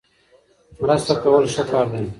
[0.81, 2.03] مرسته کول ښه کار دی.